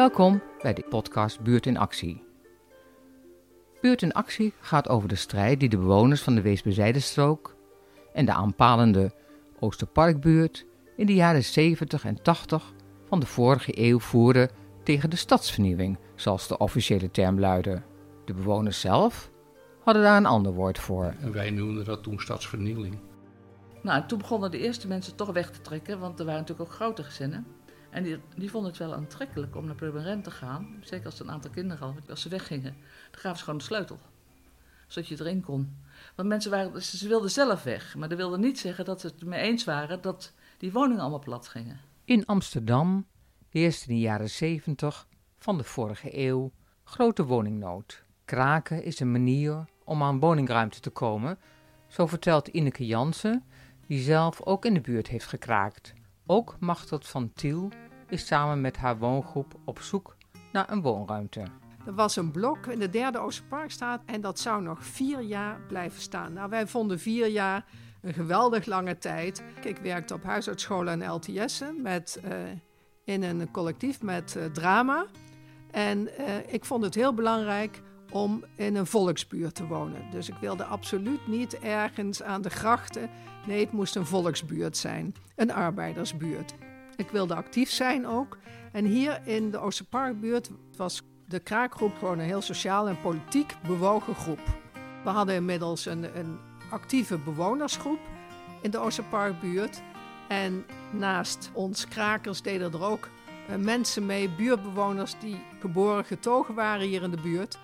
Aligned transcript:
Welkom 0.00 0.42
bij 0.62 0.74
de 0.74 0.84
podcast 0.88 1.40
Buurt 1.40 1.66
in 1.66 1.76
Actie. 1.76 2.22
Buurt 3.80 4.02
in 4.02 4.12
Actie 4.12 4.52
gaat 4.60 4.88
over 4.88 5.08
de 5.08 5.14
strijd 5.14 5.60
die 5.60 5.68
de 5.68 5.78
bewoners 5.78 6.22
van 6.22 6.34
de 6.34 6.40
Weesbezijdenstrook 6.40 7.56
en 8.12 8.24
de 8.24 8.32
aanpalende 8.32 9.12
Oosterparkbuurt 9.58 10.66
in 10.96 11.06
de 11.06 11.14
jaren 11.14 11.44
70 11.44 12.04
en 12.04 12.22
80 12.22 12.72
van 13.08 13.20
de 13.20 13.26
vorige 13.26 13.72
eeuw 13.74 13.98
voerden 13.98 14.50
tegen 14.82 15.10
de 15.10 15.16
stadsvernieuwing, 15.16 15.98
zoals 16.14 16.48
de 16.48 16.58
officiële 16.58 17.10
term 17.10 17.40
luidde. 17.40 17.82
De 18.24 18.34
bewoners 18.34 18.80
zelf 18.80 19.30
hadden 19.84 20.02
daar 20.02 20.16
een 20.16 20.26
ander 20.26 20.52
woord 20.52 20.78
voor. 20.78 21.14
En 21.20 21.32
wij 21.32 21.50
noemden 21.50 21.84
dat 21.84 22.02
toen 22.02 22.20
stadsvernieling. 22.20 22.98
Nou, 23.82 24.06
toen 24.06 24.18
begonnen 24.18 24.50
de 24.50 24.58
eerste 24.58 24.88
mensen 24.88 25.16
toch 25.16 25.32
weg 25.32 25.50
te 25.50 25.60
trekken, 25.60 25.98
want 25.98 26.18
er 26.18 26.24
waren 26.24 26.40
natuurlijk 26.40 26.70
ook 26.70 26.76
grote 26.76 27.02
gezinnen. 27.02 27.46
En 27.90 28.02
die, 28.02 28.20
die 28.36 28.50
vonden 28.50 28.70
het 28.70 28.80
wel 28.80 28.94
aantrekkelijk 28.94 29.56
om 29.56 29.66
naar 29.66 29.74
Purmerend 29.74 30.24
te 30.24 30.30
gaan. 30.30 30.76
Zeker 30.82 31.06
als 31.06 31.20
een 31.20 31.30
aantal 31.30 31.50
kinderen 31.50 31.84
hadden. 31.84 32.02
Als 32.08 32.20
ze 32.20 32.28
weggingen, 32.28 32.76
dan 33.10 33.20
gaven 33.20 33.38
ze 33.38 33.44
gewoon 33.44 33.58
de 33.58 33.64
sleutel. 33.64 33.98
Zodat 34.86 35.08
je 35.08 35.20
erin 35.20 35.40
kon. 35.40 35.76
Want 36.14 36.28
mensen 36.28 36.50
waren, 36.50 36.82
ze 36.82 37.08
wilden 37.08 37.30
zelf 37.30 37.62
weg. 37.62 37.94
Maar 37.96 38.08
dat 38.08 38.18
wilde 38.18 38.38
niet 38.38 38.58
zeggen 38.58 38.84
dat 38.84 39.00
ze 39.00 39.06
het 39.06 39.24
mee 39.24 39.40
eens 39.40 39.64
waren 39.64 40.00
dat 40.00 40.32
die 40.58 40.72
woningen 40.72 41.00
allemaal 41.00 41.18
plat 41.18 41.48
gingen. 41.48 41.80
In 42.04 42.26
Amsterdam 42.26 43.06
heerste 43.48 43.88
in 43.88 43.94
de 43.94 44.00
jaren 44.00 44.30
70 44.30 45.06
van 45.38 45.58
de 45.58 45.64
vorige 45.64 46.18
eeuw 46.18 46.52
grote 46.84 47.24
woningnood. 47.24 48.04
Kraken 48.24 48.84
is 48.84 49.00
een 49.00 49.12
manier 49.12 49.64
om 49.84 50.02
aan 50.02 50.20
woningruimte 50.20 50.80
te 50.80 50.90
komen. 50.90 51.38
Zo 51.88 52.06
vertelt 52.06 52.48
Ineke 52.48 52.86
Jansen, 52.86 53.44
die 53.86 54.00
zelf 54.02 54.42
ook 54.42 54.64
in 54.64 54.74
de 54.74 54.80
buurt 54.80 55.08
heeft 55.08 55.26
gekraakt. 55.26 55.94
Ook 56.30 56.56
Machteld 56.60 57.06
van 57.06 57.32
Tiel 57.32 57.68
is 58.08 58.26
samen 58.26 58.60
met 58.60 58.76
haar 58.76 58.98
woongroep 58.98 59.54
op 59.64 59.80
zoek 59.80 60.16
naar 60.52 60.70
een 60.70 60.82
woonruimte. 60.82 61.40
Er 61.86 61.94
was 61.94 62.16
een 62.16 62.30
blok 62.30 62.66
in 62.66 62.78
de 62.78 62.90
derde 62.90 63.18
Oosterparkstraat 63.18 64.02
en 64.06 64.20
dat 64.20 64.38
zou 64.38 64.62
nog 64.62 64.84
vier 64.84 65.20
jaar 65.20 65.60
blijven 65.68 66.00
staan. 66.00 66.32
Nou, 66.32 66.50
wij 66.50 66.66
vonden 66.66 66.98
vier 66.98 67.26
jaar 67.26 67.64
een 68.00 68.14
geweldig 68.14 68.66
lange 68.66 68.98
tijd. 68.98 69.42
Ik 69.64 69.76
werkte 69.76 70.14
op 70.14 70.22
huisartsscholen 70.22 71.02
en 71.02 71.12
LTS'en 71.12 71.82
met, 71.82 72.20
uh, 72.24 72.32
in 73.04 73.22
een 73.22 73.50
collectief 73.50 74.02
met 74.02 74.34
uh, 74.36 74.44
drama. 74.44 75.06
En 75.70 75.98
uh, 76.20 76.52
ik 76.52 76.64
vond 76.64 76.84
het 76.84 76.94
heel 76.94 77.14
belangrijk 77.14 77.82
om 78.10 78.44
in 78.54 78.76
een 78.76 78.86
volksbuurt 78.86 79.54
te 79.54 79.66
wonen. 79.66 80.10
Dus 80.10 80.28
ik 80.28 80.36
wilde 80.40 80.64
absoluut 80.64 81.26
niet 81.26 81.58
ergens 81.58 82.22
aan 82.22 82.42
de 82.42 82.50
grachten. 82.50 83.10
Nee, 83.46 83.60
het 83.60 83.72
moest 83.72 83.96
een 83.96 84.06
volksbuurt 84.06 84.76
zijn, 84.76 85.14
een 85.36 85.52
arbeidersbuurt. 85.52 86.54
Ik 86.96 87.10
wilde 87.10 87.34
actief 87.34 87.70
zijn 87.70 88.06
ook. 88.06 88.38
En 88.72 88.84
hier 88.84 89.20
in 89.24 89.50
de 89.50 89.58
Oosterparkbuurt 89.58 90.50
was 90.76 91.02
de 91.26 91.38
kraakgroep 91.38 91.98
gewoon 91.98 92.18
een 92.18 92.24
heel 92.24 92.40
sociaal 92.40 92.88
en 92.88 93.00
politiek 93.00 93.54
bewogen 93.66 94.14
groep. 94.14 94.40
We 95.04 95.10
hadden 95.10 95.34
inmiddels 95.34 95.86
een, 95.86 96.18
een 96.18 96.38
actieve 96.70 97.18
bewonersgroep 97.18 97.98
in 98.62 98.70
de 98.70 98.78
Oosterparkbuurt. 98.78 99.82
En 100.28 100.64
naast 100.92 101.50
ons 101.52 101.88
krakers 101.88 102.42
deden 102.42 102.72
er 102.72 102.84
ook 102.84 103.08
uh, 103.50 103.56
mensen 103.56 104.06
mee, 104.06 104.30
buurtbewoners 104.30 105.14
die 105.20 105.40
geboren 105.60 106.04
getogen 106.04 106.54
waren 106.54 106.86
hier 106.86 107.02
in 107.02 107.10
de 107.10 107.20
buurt. 107.20 107.58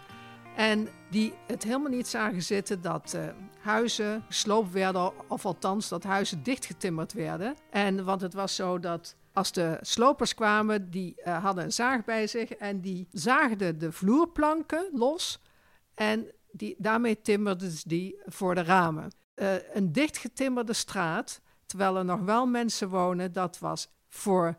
En 0.56 0.88
die 1.10 1.32
het 1.46 1.62
helemaal 1.62 1.90
niet 1.90 2.08
zagen 2.08 2.42
zitten 2.42 2.80
dat 2.82 3.12
uh, 3.16 3.28
huizen 3.60 4.24
gesloopt 4.26 4.72
werden, 4.72 5.30
of 5.30 5.46
althans 5.46 5.88
dat 5.88 6.02
huizen 6.02 6.42
dichtgetimmerd 6.42 7.12
werden. 7.12 7.56
En 7.70 8.04
want 8.04 8.20
het 8.20 8.34
was 8.34 8.54
zo 8.54 8.80
dat 8.80 9.16
als 9.32 9.52
de 9.52 9.78
slopers 9.80 10.34
kwamen, 10.34 10.90
die 10.90 11.14
uh, 11.18 11.42
hadden 11.44 11.64
een 11.64 11.72
zaag 11.72 12.04
bij 12.04 12.26
zich 12.26 12.50
en 12.50 12.80
die 12.80 13.08
zaagden 13.10 13.78
de 13.78 13.92
vloerplanken 13.92 14.88
los. 14.92 15.42
En 15.94 16.30
die, 16.50 16.74
daarmee 16.78 17.20
timmerden 17.20 17.70
ze 17.70 17.88
die 17.88 18.20
voor 18.26 18.54
de 18.54 18.62
ramen. 18.62 19.12
Uh, 19.34 19.54
een 19.72 19.92
dichtgetimmerde 19.92 20.72
straat, 20.72 21.40
terwijl 21.66 21.96
er 21.96 22.04
nog 22.04 22.20
wel 22.20 22.46
mensen 22.46 22.88
wonen, 22.88 23.32
dat 23.32 23.58
was 23.58 23.88
voor 24.08 24.58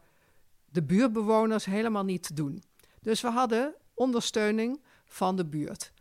de 0.66 0.84
buurtbewoners 0.84 1.66
helemaal 1.66 2.04
niet 2.04 2.24
te 2.24 2.34
doen. 2.34 2.64
Dus 3.02 3.22
we 3.22 3.30
hadden 3.30 3.76
ondersteuning 3.94 4.82
van 5.08 5.36
de 5.36 5.46
buurt. 5.46 5.92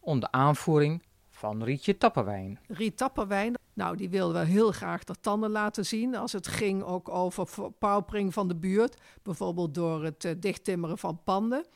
Onder 0.00 0.28
aanvoering 0.30 1.02
van 1.30 1.64
Rietje 1.64 1.96
Tapperwijn. 1.96 2.58
Riet 2.68 2.96
Tapperwijn, 2.96 3.54
nou 3.72 3.96
die 3.96 4.10
wilde 4.10 4.32
wel 4.32 4.42
heel 4.42 4.72
graag 4.72 5.04
de 5.04 5.14
tanden 5.20 5.50
laten 5.50 5.86
zien 5.86 6.16
als 6.16 6.32
het 6.32 6.46
ging 6.46 6.82
ook 6.82 7.08
over 7.08 7.46
verpaupering 7.46 8.32
van 8.32 8.48
de 8.48 8.56
buurt. 8.56 9.00
Bijvoorbeeld 9.22 9.74
door 9.74 10.04
het 10.04 10.24
uh, 10.24 10.32
dichttimmeren 10.38 10.98
van 10.98 11.20
panden. 11.24 11.66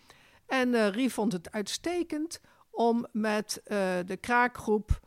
En 0.46 0.68
uh, 0.68 0.88
Rie 0.88 1.12
vond 1.12 1.32
het 1.32 1.52
uitstekend 1.52 2.40
om 2.70 3.06
met 3.12 3.60
uh, 3.64 3.78
de 4.06 4.16
kraakgroep 4.16 5.00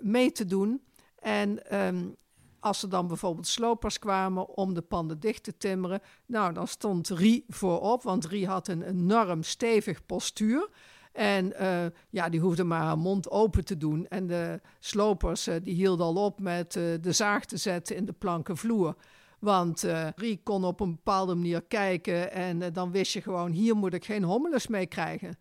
mee 0.00 0.32
te 0.32 0.44
doen. 0.44 0.82
En 1.18 1.78
um, 1.78 2.16
als 2.62 2.82
er 2.82 2.88
dan 2.88 3.06
bijvoorbeeld 3.06 3.46
slopers 3.46 3.98
kwamen 3.98 4.48
om 4.48 4.74
de 4.74 4.82
panden 4.82 5.20
dicht 5.20 5.42
te 5.42 5.56
timmeren, 5.56 6.00
nou 6.26 6.52
dan 6.52 6.68
stond 6.68 7.08
Rie 7.08 7.44
voorop, 7.48 8.02
want 8.02 8.26
Rie 8.26 8.46
had 8.46 8.68
een 8.68 8.82
enorm 8.82 9.42
stevig 9.42 10.06
postuur. 10.06 10.68
En 11.12 11.52
uh, 11.60 11.84
ja, 12.10 12.28
die 12.28 12.40
hoefde 12.40 12.64
maar 12.64 12.82
haar 12.82 12.98
mond 12.98 13.30
open 13.30 13.64
te 13.64 13.76
doen. 13.76 14.06
En 14.08 14.26
de 14.26 14.60
slopers 14.78 15.48
uh, 15.48 15.54
die 15.62 15.74
hielden 15.74 16.06
al 16.06 16.24
op 16.24 16.40
met 16.40 16.74
uh, 16.74 16.94
de 17.00 17.12
zaag 17.12 17.44
te 17.44 17.56
zetten 17.56 17.96
in 17.96 18.04
de 18.04 18.12
planken 18.12 18.56
vloer. 18.56 18.96
Want 19.38 19.86
Rie 20.16 20.40
kon 20.42 20.64
op 20.64 20.80
een 20.80 20.94
bepaalde 20.94 21.34
manier 21.34 21.62
kijken 21.62 22.32
en 22.32 22.72
dan 22.72 22.90
wist 22.90 23.12
je 23.12 23.22
gewoon, 23.22 23.50
hier 23.50 23.76
moet 23.76 23.94
ik 23.94 24.04
geen 24.04 24.24
hommeles 24.24 24.66
mee 24.66 24.86
krijgen. 24.86 25.38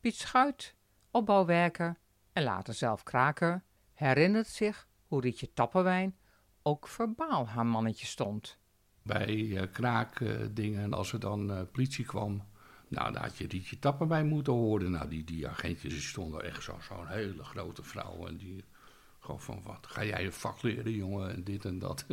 Piet 0.00 0.14
Schuit, 0.14 0.74
opbouwwerker 1.10 1.98
en 2.32 2.42
later 2.42 2.74
zelf 2.74 3.02
kraker, 3.02 3.64
herinnert 3.92 4.46
zich 4.46 4.88
hoe 5.14 5.22
Rietje 5.22 5.52
Tapperwijn 5.52 6.16
ook 6.62 6.88
verbaal 6.88 7.48
haar 7.48 7.66
mannetje 7.66 8.06
stond. 8.06 8.58
Bij 9.02 9.68
kraakdingen, 9.72 10.92
als 10.92 11.12
er 11.12 11.20
dan 11.20 11.68
politie 11.72 12.04
kwam, 12.04 12.42
nou, 12.88 13.12
daar 13.12 13.22
had 13.22 13.36
je 13.36 13.46
Rietje 13.46 13.78
Tapper 13.78 14.06
bij 14.06 14.24
moeten 14.24 14.52
horen. 14.52 14.90
Nou, 14.90 15.08
die, 15.08 15.24
die 15.24 15.48
agentjes 15.48 15.92
die 15.92 16.02
stonden 16.02 16.44
echt 16.44 16.62
zo'n 16.62 16.82
zo 16.82 17.04
hele 17.04 17.44
grote 17.44 17.82
vrouw. 17.82 18.26
En 18.26 18.36
die 18.36 18.64
gewoon 19.20 19.40
van, 19.40 19.62
wat, 19.62 19.86
ga 19.86 20.04
jij 20.04 20.22
je 20.22 20.32
vak 20.32 20.62
leren, 20.62 20.92
jongen, 20.92 21.34
en 21.34 21.44
dit 21.44 21.64
en 21.64 21.78
dat. 21.78 22.06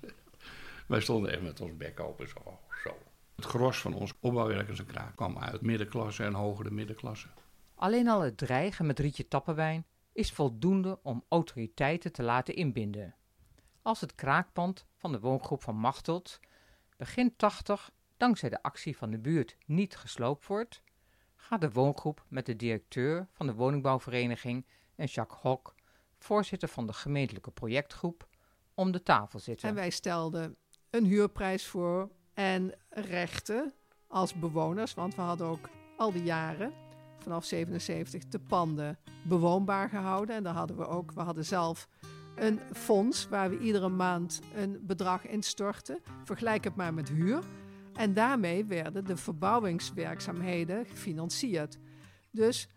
Wij 0.86 1.00
stonden 1.00 1.32
echt 1.32 1.42
met 1.42 1.60
ons 1.60 1.76
bek 1.76 2.00
open, 2.00 2.28
zo, 2.28 2.58
zo. 2.82 2.96
Het 3.36 3.44
gros 3.44 3.78
van 3.78 3.94
ons 3.94 4.12
opbouwwerkers 4.20 4.78
en 4.78 4.86
kraak 4.86 5.16
kwam 5.16 5.38
uit 5.38 5.60
middenklasse 5.60 6.24
en 6.24 6.34
hogere 6.34 6.70
middenklasse. 6.70 7.28
Alleen 7.74 8.08
al 8.08 8.20
het 8.20 8.36
dreigen 8.36 8.86
met 8.86 8.98
Rietje 8.98 9.28
Tapperwijn 9.28 9.84
is 10.16 10.32
voldoende 10.32 10.98
om 11.02 11.24
autoriteiten 11.28 12.12
te 12.12 12.22
laten 12.22 12.54
inbinden. 12.54 13.14
Als 13.82 14.00
het 14.00 14.14
kraakpand 14.14 14.86
van 14.96 15.12
de 15.12 15.20
woongroep 15.20 15.62
van 15.62 15.76
Machteld 15.76 16.40
begin 16.96 17.36
80 17.36 17.90
dankzij 18.16 18.48
de 18.48 18.62
actie 18.62 18.96
van 18.96 19.10
de 19.10 19.18
buurt 19.18 19.56
niet 19.66 19.96
gesloopt 19.96 20.46
wordt, 20.46 20.82
gaat 21.34 21.60
de 21.60 21.70
woongroep 21.70 22.24
met 22.28 22.46
de 22.46 22.56
directeur 22.56 23.28
van 23.32 23.46
de 23.46 23.54
woningbouwvereniging 23.54 24.66
en 24.94 25.06
Jacques 25.06 25.40
Hok, 25.40 25.74
voorzitter 26.18 26.68
van 26.68 26.86
de 26.86 26.92
gemeentelijke 26.92 27.50
projectgroep, 27.50 28.28
om 28.74 28.92
de 28.92 29.02
tafel 29.02 29.38
zitten. 29.38 29.68
En 29.68 29.74
wij 29.74 29.90
stelden 29.90 30.56
een 30.90 31.04
huurprijs 31.04 31.66
voor 31.66 32.10
en 32.34 32.72
rechten 32.90 33.74
als 34.06 34.34
bewoners, 34.34 34.94
want 34.94 35.14
we 35.14 35.20
hadden 35.20 35.46
ook 35.46 35.68
al 35.96 36.12
die 36.12 36.22
jaren 36.22 36.85
vanaf 37.26 37.44
77 37.44 38.28
de 38.28 38.38
panden 38.38 38.98
bewoonbaar 39.22 39.88
gehouden. 39.88 40.36
En 40.36 40.42
daar 40.42 40.54
hadden 40.54 40.76
we 40.76 40.86
ook, 40.86 41.12
we 41.12 41.20
hadden 41.20 41.44
zelf 41.44 41.88
een 42.34 42.60
fonds 42.72 43.28
waar 43.28 43.50
we 43.50 43.58
iedere 43.58 43.88
maand 43.88 44.40
een 44.54 44.78
bedrag 44.82 45.26
instorten. 45.26 45.98
Vergelijk 46.24 46.64
het 46.64 46.76
maar 46.76 46.94
met 46.94 47.08
huur. 47.08 47.42
En 47.92 48.14
daarmee 48.14 48.64
werden 48.64 49.04
de 49.04 49.16
verbouwingswerkzaamheden 49.16 50.86
gefinancierd. 50.86 51.78
Dus 52.30 52.68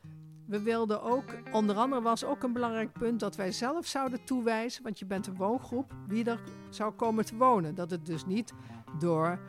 we 0.45 0.61
wilden 0.61 1.01
ook, 1.01 1.25
onder 1.51 1.75
andere 1.75 2.01
was 2.01 2.23
ook 2.23 2.43
een 2.43 2.53
belangrijk 2.53 2.91
punt 2.91 3.19
dat 3.19 3.35
wij 3.35 3.51
zelf 3.51 3.85
zouden 3.85 4.23
toewijzen, 4.23 4.83
want 4.83 4.99
je 4.99 5.05
bent 5.05 5.27
een 5.27 5.35
woongroep, 5.35 5.93
wie 6.07 6.25
er 6.25 6.39
zou 6.69 6.93
komen 6.93 7.25
te 7.25 7.35
wonen. 7.35 7.75
Dat 7.75 7.91
het 7.91 8.05
dus 8.05 8.25
niet 8.25 8.53
door 8.99 9.39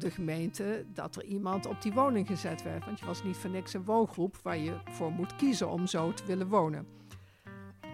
de 0.00 0.10
gemeente 0.10 0.84
dat 0.94 1.16
er 1.16 1.24
iemand 1.24 1.66
op 1.66 1.82
die 1.82 1.92
woning 1.92 2.26
gezet 2.26 2.62
werd. 2.62 2.84
Want 2.84 2.98
je 2.98 3.06
was 3.06 3.22
niet 3.22 3.36
voor 3.36 3.50
niks 3.50 3.74
een 3.74 3.84
woongroep 3.84 4.36
waar 4.42 4.58
je 4.58 4.72
voor 4.90 5.12
moet 5.12 5.36
kiezen 5.36 5.70
om 5.70 5.86
zo 5.86 6.12
te 6.12 6.24
willen 6.26 6.48
wonen. 6.48 6.86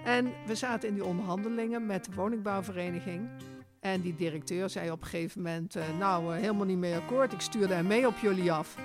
En 0.05 0.33
we 0.47 0.55
zaten 0.55 0.89
in 0.89 0.95
die 0.95 1.05
onderhandelingen 1.05 1.87
met 1.87 2.05
de 2.05 2.15
woningbouwvereniging. 2.15 3.29
En 3.81 4.01
die 4.01 4.15
directeur 4.15 4.71
zei 4.71 4.91
op 4.91 5.01
een 5.01 5.07
gegeven 5.07 5.43
moment: 5.43 5.77
uh, 5.77 5.83
Nou, 5.99 6.35
uh, 6.35 6.41
helemaal 6.41 6.67
niet 6.67 6.79
mee 6.79 6.97
akkoord, 6.97 7.33
ik 7.33 7.41
stuurde 7.41 7.75
hem 7.75 7.87
mee 7.87 8.07
op 8.07 8.17
jullie 8.17 8.53
af. 8.53 8.77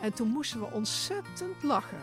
En 0.00 0.12
toen 0.12 0.28
moesten 0.28 0.60
we 0.60 0.66
ontzettend 0.72 1.62
lachen. 1.62 1.98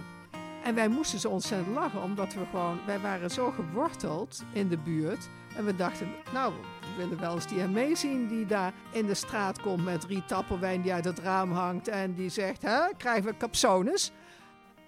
En 0.64 0.76
wij 0.76 0.88
moesten 0.88 1.20
zo 1.20 1.30
ontzettend 1.30 1.76
lachen, 1.76 2.02
omdat 2.02 2.34
we 2.34 2.46
gewoon, 2.50 2.80
wij 2.86 3.00
waren 3.00 3.32
zo 3.32 3.52
geworteld 3.52 4.44
in 4.54 4.68
de 4.68 4.78
buurt. 4.78 5.30
En 5.58 5.66
we 5.66 5.76
dachten, 5.76 6.08
nou, 6.34 6.54
we 6.82 6.96
willen 6.98 7.20
wel 7.20 7.34
eens 7.34 7.48
die 7.48 7.60
hem 7.60 7.72
meezien 7.72 8.28
die 8.28 8.46
daar 8.46 8.74
in 8.92 9.06
de 9.06 9.14
straat 9.14 9.62
komt 9.62 9.84
met 9.84 10.02
drie 10.02 10.26
tappenwijn 10.26 10.82
die 10.82 10.94
uit 10.94 11.06
het 11.06 11.20
raam 11.20 11.52
hangt 11.52 11.88
en 11.88 12.14
die 12.14 12.30
zegt, 12.30 12.62
hè, 12.62 12.96
krijgen 12.98 13.32
we 13.32 13.38
capsones? 13.38 14.12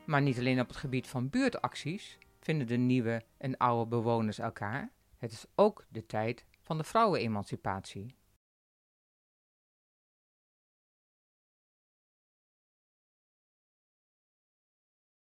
Maar 0.06 0.22
niet 0.22 0.38
alleen 0.38 0.60
op 0.60 0.68
het 0.68 0.78
gebied 0.78 1.08
van 1.08 1.30
buurtacties 1.30 2.18
vinden 2.40 2.68
de 2.68 2.78
nieuwe 2.78 3.24
en 3.38 3.58
oude 3.58 3.90
bewoners 3.90 4.40
elkaar. 4.40 4.92
Het 5.18 5.32
is 5.32 5.46
ook 5.56 5.86
de 5.90 6.06
tijd 6.06 6.46
van 6.62 6.78
de 6.78 6.84
vrouwenemancipatie. 6.84 8.16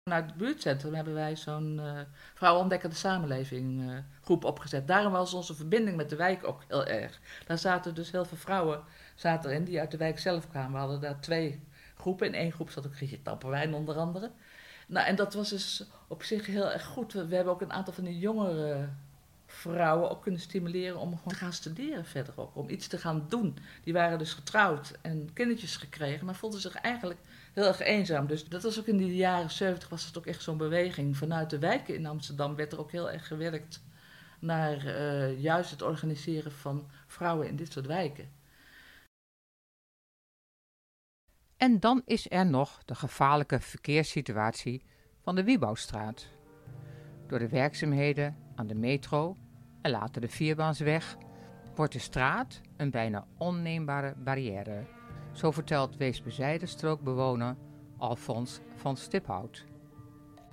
Vanuit 0.10 0.26
het 0.26 0.38
buurtcentrum 0.38 0.94
hebben 0.94 1.14
wij 1.14 1.36
zo'n 1.36 1.80
uh, 1.80 2.00
vrouwenontdekkende 2.34 2.96
samenleving 2.96 3.82
uh, 3.82 3.98
groep 4.22 4.44
opgezet. 4.44 4.88
Daarom 4.88 5.12
was 5.12 5.34
onze 5.34 5.56
verbinding 5.56 5.98
met 5.98 6.10
de 6.10 6.16
wijk 6.16 6.48
ook 6.48 6.64
heel 6.68 6.86
erg. 6.86 7.20
Daar 7.46 7.58
zaten 7.58 7.96
dus 7.96 8.12
heel 8.12 8.26
veel 8.26 8.38
vrouwen 8.38 8.84
zaten 9.16 9.50
erin 9.50 9.64
die 9.64 9.80
uit 9.80 9.92
de 9.92 9.98
wijk 9.98 10.20
zelf 10.20 10.50
kwamen. 10.50 10.72
We 10.72 10.78
hadden 10.78 11.02
daar 11.02 11.20
twee 11.20 11.64
groepen. 11.98 12.28
In 12.28 12.34
één 12.34 12.52
groep 12.52 12.70
zat 12.70 12.86
ook 12.86 12.96
Grietje 12.96 13.22
Tapperwijn 13.22 13.74
onder 13.74 13.96
andere. 13.96 14.32
Nou, 14.88 15.08
en 15.08 15.16
dat 15.16 15.34
was 15.34 15.50
dus 15.50 15.86
op 16.08 16.24
zich 16.24 16.46
heel 16.46 16.72
erg 16.72 16.86
goed. 16.86 17.14
We, 17.14 17.28
we 17.28 17.36
hebben 17.36 17.54
ook 17.54 17.62
een 17.62 17.74
aantal 17.74 17.94
van 17.94 18.04
die 18.04 18.20
jongere 18.20 18.90
vrouwen 19.46 20.10
ook 20.10 20.22
kunnen 20.22 20.42
stimuleren 20.42 21.00
om 21.00 21.10
gewoon 21.18 21.34
te 21.34 21.36
gaan 21.36 21.54
studeren 21.54 22.06
verder 22.06 22.34
ook. 22.36 22.56
Om 22.56 22.70
iets 22.70 22.88
te 22.88 22.98
gaan 22.98 23.26
doen. 23.30 23.58
Die 23.84 23.94
waren 23.94 24.18
dus 24.18 24.34
getrouwd 24.34 24.94
en 25.02 25.30
kindertjes 25.34 25.76
gekregen, 25.76 26.26
maar 26.26 26.36
voelden 26.36 26.60
zich 26.60 26.76
eigenlijk 26.76 27.20
heel 27.56 27.68
erg 27.68 27.80
eenzaam. 27.80 28.28
Dus 28.28 28.46
dat 28.46 28.64
was 28.64 28.80
ook 28.80 28.88
in 28.88 28.98
de 28.98 29.16
jaren 29.16 29.52
70 29.52 29.90
was 29.90 30.06
het 30.06 30.18
ook 30.18 30.26
echt 30.26 30.44
zo'n 30.44 30.58
beweging. 30.58 31.18
Vanuit 31.18 31.50
de 31.50 31.60
wijken 31.60 31.96
in 31.96 32.06
Amsterdam 32.06 32.56
werd 32.56 32.72
er 32.72 32.80
ook 32.80 32.92
heel 32.92 33.12
erg 33.12 33.28
gewerkt 33.28 33.84
naar 34.40 34.86
uh, 34.86 35.42
juist 35.42 35.72
het 35.72 35.82
organiseren 35.82 36.52
van 36.52 36.90
vrouwen 37.08 37.48
in 37.48 37.56
dit 37.56 37.72
soort 37.72 37.86
wijken. 37.86 38.30
En 41.58 41.80
dan 41.80 42.02
is 42.06 42.32
er 42.32 42.46
nog 42.46 42.84
de 42.86 42.96
gevaarlijke 42.96 43.60
verkeerssituatie 43.60 44.84
van 45.22 45.36
de 45.36 45.44
Wiebouwstraat. 45.44 46.28
Door 47.28 47.40
de 47.40 47.50
werkzaamheden 47.50 48.38
aan 48.56 48.68
de 48.68 48.76
metro 48.76 49.38
en 49.82 49.92
later 49.92 50.22
de 50.22 50.30
vierbaansweg 50.30 51.18
wordt 51.76 51.94
de 51.94 52.00
straat 52.00 52.62
een 52.78 52.92
bijna 52.92 53.28
onneembare 53.38 54.14
barrière. 54.18 54.95
Zo 55.36 55.52
vertelt 55.52 55.98
Weesbezijde-strookbewoner 55.98 57.56
Alfons 57.98 58.60
van 58.76 58.98
Stiphout. 58.98 59.66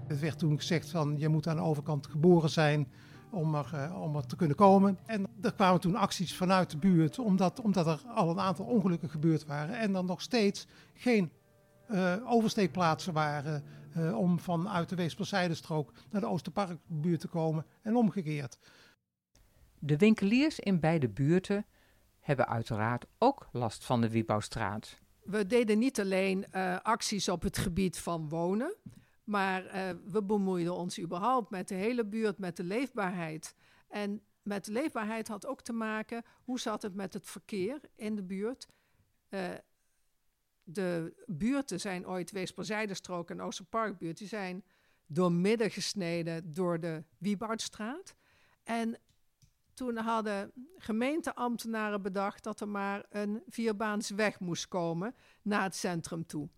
Het 0.06 0.20
werd 0.20 0.38
toen 0.38 0.56
gezegd 0.56 0.90
van 0.90 1.18
je 1.18 1.28
moet 1.28 1.46
aan 1.46 1.56
de 1.56 1.62
overkant 1.62 2.06
geboren 2.06 2.50
zijn 2.50 2.88
om 3.30 3.54
er, 3.54 3.70
uh, 3.74 4.02
om 4.02 4.16
er 4.16 4.26
te 4.26 4.36
kunnen 4.36 4.56
komen. 4.56 4.98
En 5.06 5.26
er 5.40 5.52
kwamen 5.54 5.80
toen 5.80 5.96
acties 5.96 6.34
vanuit 6.34 6.70
de 6.70 6.76
buurt, 6.76 7.18
omdat, 7.18 7.60
omdat 7.60 7.86
er 7.86 8.02
al 8.14 8.30
een 8.30 8.40
aantal 8.40 8.64
ongelukken 8.64 9.10
gebeurd 9.10 9.46
waren. 9.46 9.78
En 9.78 9.94
er 9.94 10.04
nog 10.04 10.20
steeds 10.20 10.66
geen 10.94 11.32
uh, 11.90 12.14
oversteekplaatsen 12.24 13.12
waren 13.12 13.64
uh, 13.96 14.18
om 14.18 14.38
vanuit 14.38 14.88
de 14.88 14.96
Weesperzijde-strook 14.96 15.92
naar 16.10 16.20
de 16.20 16.26
Oosterparkbuurt 16.26 17.20
te 17.20 17.28
komen 17.28 17.66
en 17.82 17.96
omgekeerd. 17.96 18.58
De 19.78 19.96
winkeliers 19.96 20.60
in 20.60 20.80
beide 20.80 21.08
buurten 21.08 21.66
hebben 22.22 22.48
uiteraard 22.48 23.06
ook 23.18 23.48
last 23.52 23.84
van 23.84 24.00
de 24.00 24.10
Wiebouwstraat. 24.10 24.98
We 25.22 25.46
deden 25.46 25.78
niet 25.78 26.00
alleen 26.00 26.46
uh, 26.52 26.78
acties 26.82 27.28
op 27.28 27.42
het 27.42 27.58
gebied 27.58 27.98
van 27.98 28.28
wonen, 28.28 28.76
maar 29.24 29.64
uh, 29.64 29.90
we 30.04 30.22
bemoeiden 30.22 30.74
ons 30.74 31.00
überhaupt 31.00 31.50
met 31.50 31.68
de 31.68 31.74
hele 31.74 32.06
buurt, 32.06 32.38
met 32.38 32.56
de 32.56 32.64
leefbaarheid. 32.64 33.54
En 33.88 34.22
met 34.42 34.64
de 34.64 34.72
leefbaarheid 34.72 35.28
had 35.28 35.46
ook 35.46 35.62
te 35.62 35.72
maken 35.72 36.22
hoe 36.44 36.60
zat 36.60 36.82
het 36.82 36.94
met 36.94 37.12
het 37.12 37.26
verkeer 37.26 37.80
in 37.94 38.16
de 38.16 38.22
buurt. 38.22 38.66
Uh, 39.30 39.40
de 40.62 41.22
buurten 41.26 41.80
zijn 41.80 42.06
ooit 42.06 42.30
Weesperzijderstrook 42.30 43.30
en 43.30 43.40
Oosterparkbuurt, 43.40 44.18
die 44.18 44.28
zijn 44.28 44.64
doormidden 45.06 45.70
gesneden 45.70 46.52
door 46.52 46.80
de 46.80 47.04
Wieboudstraat. 47.18 48.14
En 48.62 48.98
toen 49.74 49.96
hadden 49.96 50.52
gemeenteambtenaren 50.76 52.02
bedacht 52.02 52.44
dat 52.44 52.60
er 52.60 52.68
maar 52.68 53.06
een 53.10 53.42
vierbaansweg 53.48 54.40
moest 54.40 54.68
komen 54.68 55.14
naar 55.42 55.62
het 55.62 55.74
centrum 55.74 56.26
toe. 56.26 56.48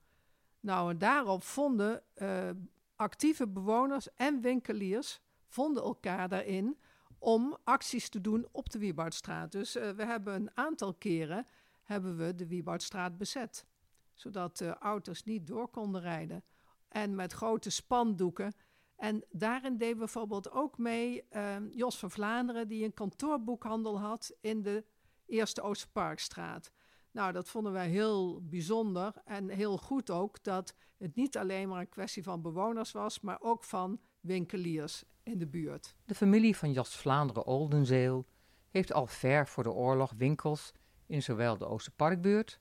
Nou, 0.60 0.90
en 0.90 0.98
daarop 0.98 1.42
vonden 1.42 2.02
uh, 2.16 2.50
actieve 2.96 3.48
bewoners 3.48 4.14
en 4.14 4.40
winkeliers 4.40 5.20
vonden 5.46 5.82
elkaar 5.82 6.28
daarin 6.28 6.78
om 7.18 7.56
acties 7.64 8.08
te 8.08 8.20
doen 8.20 8.48
op 8.52 8.70
de 8.70 8.78
Wieboudstraat. 8.78 9.52
Dus 9.52 9.76
uh, 9.76 9.90
we 9.90 10.04
hebben 10.04 10.34
een 10.34 10.50
aantal 10.54 10.94
keren 10.94 11.46
hebben 11.82 12.16
we 12.16 12.34
de 12.34 12.46
Wieboudstraat 12.46 13.18
bezet, 13.18 13.66
zodat 14.14 14.56
de 14.56 14.78
auto's 14.78 15.22
niet 15.24 15.46
door 15.46 15.68
konden 15.68 16.00
rijden. 16.00 16.44
En 16.88 17.14
met 17.14 17.32
grote 17.32 17.70
spandoeken 17.70 18.52
en 18.96 19.24
daarin 19.30 19.76
deed 19.76 19.98
bijvoorbeeld 19.98 20.50
ook 20.50 20.78
mee 20.78 21.26
uh, 21.30 21.56
Jos 21.70 21.98
van 21.98 22.10
Vlaanderen, 22.10 22.68
die 22.68 22.84
een 22.84 22.94
kantoorboekhandel 22.94 24.00
had 24.00 24.36
in 24.40 24.62
de 24.62 24.84
Eerste 25.26 25.62
Oosterparkstraat. 25.62 26.72
Nou, 27.10 27.32
dat 27.32 27.48
vonden 27.48 27.72
wij 27.72 27.88
heel 27.88 28.42
bijzonder 28.42 29.12
en 29.24 29.48
heel 29.48 29.78
goed 29.78 30.10
ook 30.10 30.42
dat 30.42 30.74
het 30.98 31.14
niet 31.14 31.36
alleen 31.36 31.68
maar 31.68 31.80
een 31.80 31.88
kwestie 31.88 32.22
van 32.22 32.42
bewoners 32.42 32.92
was, 32.92 33.20
maar 33.20 33.40
ook 33.40 33.64
van 33.64 34.00
winkeliers 34.20 35.04
in 35.22 35.38
de 35.38 35.46
buurt. 35.46 35.94
De 36.04 36.14
familie 36.14 36.56
van 36.56 36.72
Jos 36.72 36.96
Vlaanderen 36.96 37.46
Oldenzeel 37.46 38.26
heeft 38.70 38.92
al 38.92 39.06
ver 39.06 39.48
voor 39.48 39.62
de 39.62 39.72
oorlog 39.72 40.12
winkels 40.16 40.72
in 41.06 41.22
zowel 41.22 41.58
de 41.58 41.66
Oosterparkbuurt 41.66 42.58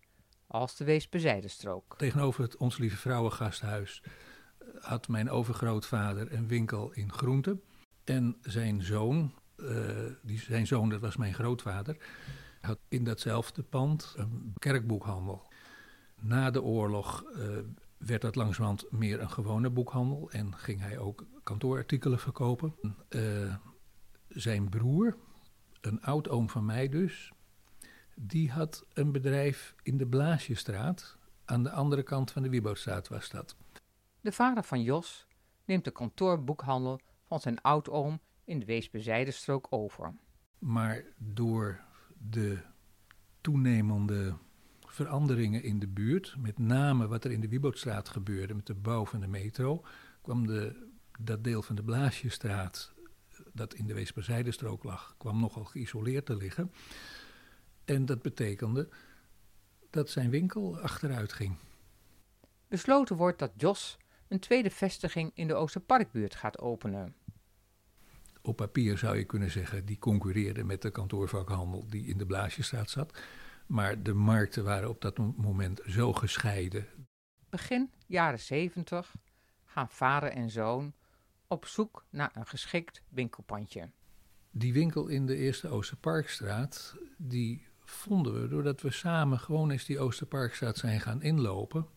als 0.48 0.76
de 0.76 0.84
Weesbezijderstrook. 0.84 1.98
Tegenover 1.98 2.44
het 2.44 2.58
Ons 2.58 2.78
Lieve 2.78 2.98
Vrouwengasthuis 2.98 4.04
had 4.80 5.08
mijn 5.08 5.30
overgrootvader 5.30 6.34
een 6.34 6.48
winkel 6.48 6.92
in 6.92 7.12
groenten. 7.12 7.62
En 8.04 8.38
zijn 8.42 8.82
zoon, 8.82 9.34
uh, 9.58 9.70
die, 10.22 10.40
zijn 10.40 10.68
zoon, 10.68 10.90
dat 10.90 11.02
was 11.02 11.18
mijn 11.18 11.34
grootvader, 11.34 11.98
had 12.62 12.80
in 12.88 13.04
datzelfde 13.04 13.64
pand 13.64 14.14
een 14.18 14.54
kerkboekhandel. 14.60 15.52
Na 16.20 16.52
de 16.52 16.62
oorlog 16.62 17.24
uh, 17.36 17.58
werd 17.98 18.22
dat 18.22 18.36
langzamerhand 18.36 18.92
meer 18.92 19.22
een 19.22 19.32
gewone 19.32 19.70
boekhandel 19.70 20.32
en 20.32 20.58
ging 20.58 20.82
hij 20.82 20.98
ook 20.98 21.26
kantoorartikelen 21.44 22.20
verkopen. 22.20 22.76
Uh, 23.10 23.56
zijn 24.28 24.70
broer, 24.70 25.18
een 25.82 26.02
oud-oom 26.02 26.50
van 26.50 26.66
mij 26.66 26.90
dus, 26.90 27.32
die 28.16 28.52
had 28.52 28.86
een 28.94 29.12
bedrijf 29.12 29.76
in 29.84 29.98
de 29.98 30.08
Blaasjestraat. 30.08 31.18
Aan 31.46 31.64
de 31.64 31.72
andere 31.72 32.04
kant 32.04 32.32
van 32.32 32.42
de 32.42 32.50
Wieboudstraat 32.50 33.08
was 33.08 33.30
dat. 33.30 33.56
De 34.24 34.32
vader 34.32 34.64
van 34.64 34.82
Jos 34.82 35.28
neemt 35.66 35.84
de 35.84 35.92
kantoorboekhandel 35.92 37.00
van 37.28 37.40
zijn 37.40 37.62
oudoom 37.62 38.20
in 38.44 38.60
de 38.60 38.66
Weesbezijderstrook 38.66 39.68
over. 39.70 40.14
Maar 40.60 41.04
door 41.18 41.80
de 42.18 42.60
toenemende 43.42 44.36
veranderingen 44.86 45.64
in 45.64 45.80
de 45.80 45.88
buurt, 45.88 46.36
met 46.38 46.58
name 46.58 47.08
wat 47.08 47.24
er 47.24 47.32
in 47.32 47.40
de 47.40 47.48
Wieboudstraat 47.48 48.10
gebeurde 48.10 48.54
met 48.54 48.66
de 48.66 48.74
bouw 48.74 49.06
van 49.06 49.20
de 49.20 49.28
metro, 49.28 49.86
kwam 50.22 50.48
de, 50.48 50.90
dat 51.20 51.44
deel 51.44 51.62
van 51.62 51.76
de 51.76 51.84
Blaasjestraat, 51.84 52.94
dat 53.54 53.74
in 53.74 53.88
de 53.88 53.94
Weesbezijderstrook 53.94 54.84
lag, 54.84 55.16
kwam 55.18 55.40
nogal 55.40 55.66
geïsoleerd 55.66 56.26
te 56.26 56.36
liggen. 56.36 56.72
En 57.86 58.06
dat 58.06 58.22
betekende 58.22 58.90
dat 59.90 60.10
zijn 60.10 60.30
winkel 60.30 60.80
achteruit 60.80 61.34
ging. 61.34 61.56
Besloten 62.68 63.16
wordt 63.16 63.40
dat 63.40 63.52
Jos 63.58 63.98
een 64.34 64.40
tweede 64.40 64.70
vestiging 64.70 65.32
in 65.34 65.48
de 65.48 65.54
Oosterparkbuurt 65.54 66.36
gaat 66.36 66.60
openen. 66.60 67.16
Op 68.42 68.56
papier 68.56 68.98
zou 68.98 69.18
je 69.18 69.24
kunnen 69.24 69.52
zeggen, 69.52 69.86
die 69.86 70.00
concurreerde 70.00 70.64
met 70.64 70.82
de 70.82 70.90
kantoorvakhandel 70.90 71.86
die 71.90 72.06
in 72.06 72.18
de 72.18 72.26
Blaasjestraat 72.26 72.90
zat. 72.90 73.18
Maar 73.68 74.04
de 74.04 74.14
markten 74.14 74.64
waren 74.64 74.90
op 74.90 75.02
dat 75.02 75.18
moment 75.18 75.82
zo 75.86 76.14
gescheiden. 76.14 76.86
Begin 77.50 77.92
jaren 78.08 78.40
70 78.40 79.16
gaan 79.66 79.90
vader 79.90 80.30
en 80.30 80.50
zoon 80.50 80.94
op 81.48 81.66
zoek 81.66 82.06
naar 82.10 82.32
een 82.34 82.48
geschikt 82.48 83.02
winkelpandje. 83.10 83.90
Die 84.52 84.74
winkel 84.74 85.08
in 85.08 85.26
de 85.26 85.36
Eerste 85.36 85.68
Oosterparkstraat, 85.68 86.96
die 87.18 87.68
vonden 87.80 88.42
we 88.42 88.48
doordat 88.48 88.82
we 88.82 88.92
samen 88.92 89.40
gewoon 89.40 89.72
eens 89.72 89.86
die 89.86 90.00
Oosterparkstraat 90.00 90.78
zijn 90.78 91.02
gaan 91.02 91.22
inlopen. 91.22 91.88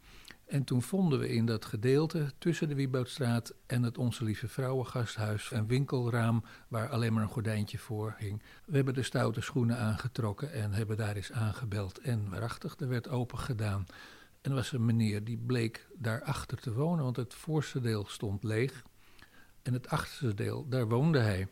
En 0.47 0.65
toen 0.65 0.83
vonden 0.83 1.19
we 1.19 1.29
in 1.29 1.47
dat 1.47 1.65
gedeelte 1.65 2.33
tussen 2.39 2.69
de 2.69 2.75
Wieboudstraat 2.75 3.55
en 3.67 3.83
het 3.83 3.99
Onze 3.99 4.25
Lieve 4.25 4.49
Vrouwengasthuis 4.49 5.51
een 5.51 5.67
winkelraam 5.67 6.45
waar 6.69 6.89
alleen 6.89 7.13
maar 7.13 7.23
een 7.23 7.29
gordijntje 7.29 7.79
voor 7.79 8.15
hing. 8.19 8.43
We 8.65 8.77
hebben 8.77 8.95
de 8.95 9.03
stoute 9.03 9.41
schoenen 9.41 9.79
aangetrokken 9.79 10.53
en 10.53 10.73
hebben 10.73 10.97
daar 10.97 11.17
eens 11.17 11.33
aangebeld. 11.33 11.99
En 11.99 12.31
waarachtig, 12.31 12.77
er 12.79 12.89
werd 12.89 13.09
open 13.09 13.39
gedaan. 13.39 13.87
En 14.41 14.51
er 14.51 14.57
was 14.57 14.73
een 14.73 14.85
meneer 14.85 15.25
die 15.25 15.39
bleek 15.39 15.87
daarachter 15.99 16.59
te 16.59 16.73
wonen, 16.73 17.05
want 17.05 17.17
het 17.17 17.35
voorste 17.35 17.81
deel 17.81 18.07
stond 18.07 18.45
leeg. 18.45 18.83
En 19.63 19.73
het 19.73 19.89
achterste 19.89 20.35
deel, 20.35 20.69
daar 20.69 20.89
woonde 20.89 21.19
hij. 21.19 21.49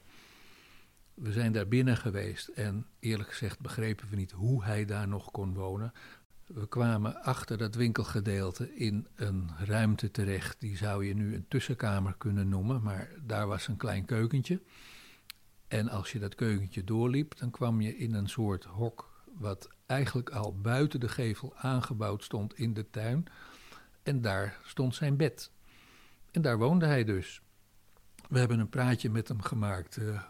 We 1.15 1.33
zijn 1.33 1.53
daar 1.53 1.69
binnen 1.69 1.97
geweest 1.97 2.49
en 2.49 2.87
eerlijk 2.99 3.29
gezegd 3.29 3.61
begrepen 3.61 4.09
we 4.09 4.17
niet 4.17 4.31
hoe 4.31 4.65
hij 4.65 4.85
daar 4.85 5.09
nog 5.09 5.31
kon 5.31 5.55
wonen. 5.55 5.93
We 6.55 6.69
kwamen 6.69 7.23
achter 7.23 7.59
dat 7.59 7.75
winkelgedeelte 7.75 8.77
in 8.77 9.07
een 9.15 9.51
ruimte 9.59 10.11
terecht. 10.11 10.61
Die 10.61 10.77
zou 10.77 11.07
je 11.07 11.15
nu 11.15 11.35
een 11.35 11.49
tussenkamer 11.49 12.15
kunnen 12.19 12.49
noemen, 12.49 12.83
maar 12.83 13.11
daar 13.23 13.47
was 13.47 13.69
een 13.69 13.77
klein 13.77 14.05
keukentje. 14.05 14.63
En 15.69 15.89
als 15.89 16.13
je 16.13 16.19
dat 16.19 16.35
keukentje 16.35 16.85
doorliep, 16.85 17.39
dan 17.39 17.51
kwam 17.51 17.81
je 17.81 17.97
in 17.97 18.15
een 18.15 18.29
soort 18.29 18.65
hok, 18.65 19.25
wat 19.39 19.69
eigenlijk 19.87 20.31
al 20.31 20.61
buiten 20.61 21.01
de 21.01 21.09
gevel 21.09 21.57
aangebouwd 21.57 22.25
stond 22.25 22.59
in 22.59 22.75
de 22.75 22.91
tuin. 22.91 23.25
En 24.03 24.21
daar 24.21 24.59
stond 24.65 24.95
zijn 24.95 25.17
bed. 25.17 25.51
En 26.31 26.43
daar 26.43 26.59
woonde 26.59 26.87
hij 26.87 27.05
dus. 27.05 27.43
We 28.29 28.39
hebben 28.39 28.59
een 28.59 28.69
praatje 28.69 29.11
met 29.11 29.29
hem 29.29 29.43
gemaakt. 29.43 29.97
Uh, 29.97 30.23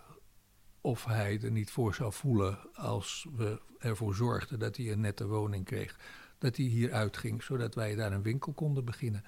of 0.85 1.05
hij 1.05 1.41
er 1.43 1.51
niet 1.51 1.71
voor 1.71 1.95
zou 1.95 2.13
voelen 2.13 2.59
als 2.75 3.27
we 3.37 3.61
ervoor 3.79 4.15
zorgden 4.15 4.59
dat 4.59 4.77
hij 4.77 4.93
een 4.93 5.01
nette 5.01 5.27
woning 5.27 5.65
kreeg. 5.65 5.99
Dat 6.39 6.57
hij 6.57 6.67
hier 6.67 6.93
uitging, 6.93 7.43
zodat 7.43 7.75
wij 7.75 7.95
daar 7.95 8.13
een 8.13 8.23
winkel 8.23 8.53
konden 8.53 8.85
beginnen. 8.85 9.25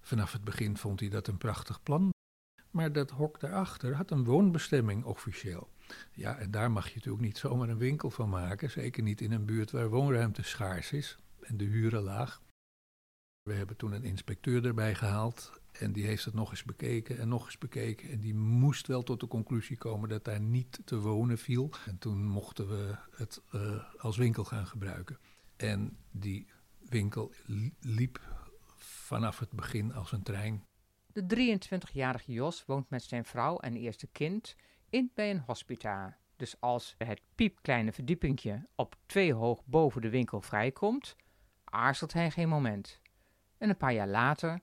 Vanaf 0.00 0.32
het 0.32 0.44
begin 0.44 0.76
vond 0.76 1.00
hij 1.00 1.08
dat 1.08 1.26
een 1.26 1.38
prachtig 1.38 1.82
plan. 1.82 2.10
Maar 2.70 2.92
dat 2.92 3.10
hok 3.10 3.40
daarachter 3.40 3.94
had 3.94 4.10
een 4.10 4.24
woonbestemming 4.24 5.04
officieel. 5.04 5.68
Ja, 6.12 6.36
en 6.38 6.50
daar 6.50 6.70
mag 6.70 6.88
je 6.88 6.94
natuurlijk 6.94 7.24
niet 7.24 7.38
zomaar 7.38 7.68
een 7.68 7.78
winkel 7.78 8.10
van 8.10 8.28
maken. 8.28 8.70
Zeker 8.70 9.02
niet 9.02 9.20
in 9.20 9.32
een 9.32 9.44
buurt 9.44 9.70
waar 9.70 9.88
woonruimte 9.88 10.42
schaars 10.42 10.92
is 10.92 11.18
en 11.40 11.56
de 11.56 11.64
huren 11.64 12.02
laag. 12.02 12.42
We 13.42 13.54
hebben 13.54 13.76
toen 13.76 13.92
een 13.92 14.04
inspecteur 14.04 14.64
erbij 14.64 14.94
gehaald 14.94 15.61
en 15.72 15.92
die 15.92 16.06
heeft 16.06 16.24
het 16.24 16.34
nog 16.34 16.50
eens 16.50 16.64
bekeken 16.64 17.18
en 17.18 17.28
nog 17.28 17.44
eens 17.44 17.58
bekeken. 17.58 18.10
En 18.10 18.20
die 18.20 18.34
moest 18.34 18.86
wel 18.86 19.02
tot 19.02 19.20
de 19.20 19.26
conclusie 19.26 19.76
komen 19.76 20.08
dat 20.08 20.24
daar 20.24 20.40
niet 20.40 20.80
te 20.84 20.98
wonen 20.98 21.38
viel. 21.38 21.70
En 21.86 21.98
toen 21.98 22.24
mochten 22.24 22.68
we 22.68 22.96
het 23.10 23.42
uh, 23.54 23.84
als 23.98 24.16
winkel 24.16 24.44
gaan 24.44 24.66
gebruiken. 24.66 25.18
En 25.56 25.96
die 26.10 26.46
winkel 26.88 27.32
liep 27.80 28.20
vanaf 28.76 29.38
het 29.38 29.50
begin 29.50 29.94
als 29.94 30.12
een 30.12 30.22
trein. 30.22 30.64
De 31.12 31.58
23-jarige 31.58 32.32
Jos 32.32 32.64
woont 32.64 32.90
met 32.90 33.02
zijn 33.02 33.24
vrouw 33.24 33.58
en 33.58 33.76
eerste 33.76 34.06
kind 34.06 34.56
in 34.90 35.10
bij 35.14 35.30
een 35.30 35.42
hospita. 35.46 36.18
Dus 36.36 36.60
als 36.60 36.94
het 36.98 37.20
piepkleine 37.34 37.92
verdiepingje 37.92 38.66
op 38.74 38.96
twee 39.06 39.34
hoog 39.34 39.64
boven 39.64 40.00
de 40.00 40.08
winkel 40.08 40.40
vrijkomt, 40.40 41.16
aarzelt 41.64 42.12
hij 42.12 42.30
geen 42.30 42.48
moment. 42.48 43.00
En 43.58 43.68
een 43.68 43.76
paar 43.76 43.92
jaar 43.92 44.08
later 44.08 44.60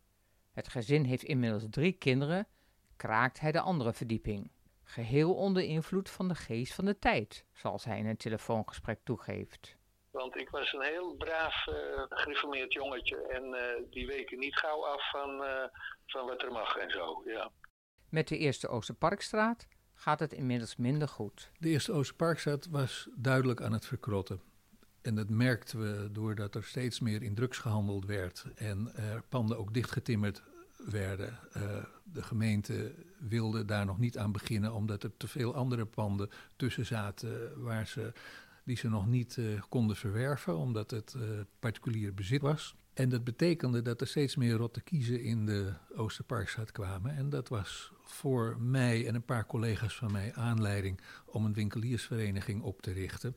het 0.59 0.67
gezin 0.67 1.03
heeft 1.03 1.23
inmiddels 1.23 1.65
drie 1.69 1.91
kinderen, 1.91 2.47
kraakt 2.95 3.39
hij 3.39 3.51
de 3.51 3.61
andere 3.61 3.93
verdieping. 3.93 4.51
Geheel 4.83 5.33
onder 5.35 5.63
invloed 5.63 6.09
van 6.09 6.27
de 6.27 6.35
geest 6.35 6.73
van 6.73 6.85
de 6.85 6.99
tijd, 6.99 7.45
zoals 7.53 7.83
hij 7.85 7.97
in 7.97 8.05
een 8.05 8.17
telefoongesprek 8.17 8.99
toegeeft. 9.03 9.77
Want 10.11 10.37
ik 10.37 10.49
was 10.49 10.73
een 10.73 10.81
heel 10.81 11.15
braaf, 11.15 11.67
uh, 11.67 11.75
gereformeerd 12.09 12.73
jongetje 12.73 13.27
en 13.27 13.43
uh, 13.43 13.91
die 13.91 14.07
weken 14.07 14.39
niet 14.39 14.55
gauw 14.57 14.85
af 14.85 15.09
van, 15.09 15.29
uh, 15.29 15.63
van 16.05 16.25
wat 16.25 16.41
er 16.41 16.51
mag 16.51 16.75
en 16.75 16.89
zo, 16.91 17.21
ja. 17.25 17.51
Met 18.09 18.27
de 18.27 18.37
eerste 18.37 18.67
Oosterparkstraat 18.67 19.67
gaat 19.93 20.19
het 20.19 20.33
inmiddels 20.33 20.75
minder 20.75 21.07
goed. 21.07 21.51
De 21.57 21.69
eerste 21.69 21.91
Oosterparkstraat 21.91 22.67
was 22.69 23.09
duidelijk 23.15 23.61
aan 23.61 23.73
het 23.73 23.85
verkrotten. 23.85 24.41
En 25.01 25.15
dat 25.15 25.29
merkten 25.29 25.79
we 25.79 26.11
doordat 26.11 26.55
er 26.55 26.63
steeds 26.63 26.99
meer 26.99 27.23
in 27.23 27.35
drugs 27.35 27.57
gehandeld 27.57 28.05
werd 28.05 28.45
en 28.55 28.91
er 28.95 29.23
panden 29.29 29.57
ook 29.57 29.73
dichtgetimmerd 29.73 30.43
werden. 30.85 31.39
Uh, 31.57 31.63
de 32.03 32.23
gemeente 32.23 32.93
wilde 33.19 33.65
daar 33.65 33.85
nog 33.85 33.99
niet 33.99 34.17
aan 34.17 34.31
beginnen, 34.31 34.73
omdat 34.73 35.03
er 35.03 35.17
te 35.17 35.27
veel 35.27 35.55
andere 35.55 35.85
panden 35.85 36.29
tussen 36.55 36.85
zaten 36.85 37.61
waar 37.63 37.87
ze, 37.87 38.13
die 38.63 38.77
ze 38.77 38.89
nog 38.89 39.07
niet 39.07 39.37
uh, 39.37 39.61
konden 39.69 39.95
verwerven, 39.95 40.57
omdat 40.57 40.91
het 40.91 41.13
uh, 41.17 41.23
particulier 41.59 42.13
bezit 42.13 42.41
was. 42.41 42.75
En 42.93 43.09
dat 43.09 43.23
betekende 43.23 43.81
dat 43.81 44.01
er 44.01 44.07
steeds 44.07 44.35
meer 44.35 44.55
rotte 44.55 44.81
kiezen 44.81 45.21
in 45.21 45.45
de 45.45 45.73
Oosterparkstraat 45.95 46.71
kwamen. 46.71 47.15
En 47.15 47.29
dat 47.29 47.49
was 47.49 47.91
voor 48.03 48.57
mij 48.59 49.07
en 49.07 49.15
een 49.15 49.25
paar 49.25 49.45
collega's 49.45 49.95
van 49.95 50.11
mij 50.11 50.33
aanleiding 50.33 51.01
om 51.25 51.45
een 51.45 51.53
winkeliersvereniging 51.53 52.61
op 52.61 52.81
te 52.81 52.91
richten 52.91 53.35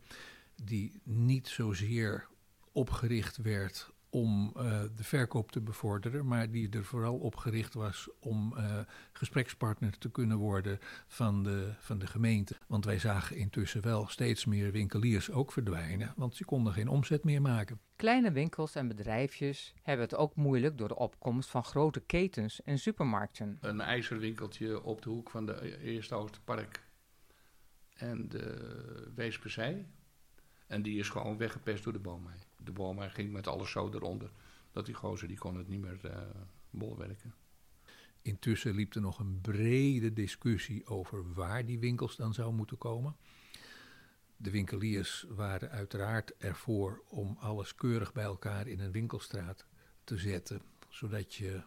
die 0.64 1.00
niet 1.04 1.48
zozeer 1.48 2.26
opgericht 2.72 3.36
werd 3.36 3.90
om 4.14 4.52
uh, 4.56 4.80
de 4.96 5.04
verkoop 5.04 5.52
te 5.52 5.60
bevorderen, 5.60 6.26
maar 6.26 6.50
die 6.50 6.68
er 6.70 6.84
vooral 6.84 7.18
op 7.18 7.36
gericht 7.36 7.74
was 7.74 8.08
om 8.18 8.54
uh, 8.56 8.78
gesprekspartner 9.12 9.98
te 9.98 10.10
kunnen 10.10 10.36
worden 10.36 10.78
van 11.06 11.42
de, 11.42 11.72
van 11.78 11.98
de 11.98 12.06
gemeente. 12.06 12.56
Want 12.66 12.84
wij 12.84 12.98
zagen 12.98 13.36
intussen 13.36 13.82
wel 13.82 14.08
steeds 14.08 14.44
meer 14.44 14.72
winkeliers 14.72 15.30
ook 15.30 15.52
verdwijnen, 15.52 16.12
want 16.16 16.36
ze 16.36 16.44
konden 16.44 16.72
geen 16.72 16.88
omzet 16.88 17.24
meer 17.24 17.42
maken. 17.42 17.80
Kleine 17.96 18.32
winkels 18.32 18.74
en 18.74 18.88
bedrijfjes 18.88 19.74
hebben 19.82 20.04
het 20.04 20.16
ook 20.16 20.36
moeilijk 20.36 20.78
door 20.78 20.88
de 20.88 20.96
opkomst 20.96 21.50
van 21.50 21.64
grote 21.64 22.00
ketens 22.00 22.62
en 22.62 22.78
supermarkten. 22.78 23.58
Een 23.60 23.80
ijzerwinkeltje 23.80 24.82
op 24.82 25.02
de 25.02 25.10
hoek 25.10 25.30
van 25.30 25.46
de 25.46 25.78
Eerste 25.78 26.14
Oosterpark 26.14 26.82
en 27.94 28.28
de 28.28 29.10
Weesperzij 29.14 29.86
en 30.66 30.82
die 30.82 30.98
is 30.98 31.08
gewoon 31.08 31.36
weggepest 31.36 31.84
door 31.84 31.92
de 31.92 31.98
boomhei. 31.98 32.38
De 32.64 32.72
boomhei 32.72 33.10
ging 33.10 33.32
met 33.32 33.46
alles 33.46 33.70
zo 33.70 33.90
eronder. 33.92 34.30
Dat 34.72 34.86
die 34.86 34.94
gozer 34.94 35.28
die 35.28 35.38
kon 35.38 35.56
het 35.56 35.68
niet 35.68 35.80
meer 35.80 36.00
uh, 36.04 36.12
bolwerken. 36.70 37.34
Intussen 38.22 38.74
liep 38.74 38.94
er 38.94 39.00
nog 39.00 39.18
een 39.18 39.40
brede 39.40 40.12
discussie 40.12 40.86
over 40.86 41.32
waar 41.32 41.66
die 41.66 41.78
winkels 41.78 42.16
dan 42.16 42.34
zou 42.34 42.52
moeten 42.52 42.78
komen. 42.78 43.16
De 44.36 44.50
winkeliers 44.50 45.26
waren 45.28 45.70
uiteraard 45.70 46.36
ervoor 46.36 47.02
om 47.08 47.36
alles 47.40 47.74
keurig 47.74 48.12
bij 48.12 48.24
elkaar 48.24 48.66
in 48.66 48.80
een 48.80 48.92
winkelstraat 48.92 49.66
te 50.04 50.16
zetten, 50.18 50.62
zodat 50.88 51.34
je 51.34 51.62